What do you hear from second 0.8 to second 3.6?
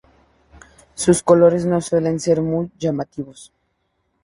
Sus colores no suelen ser muy llamativos.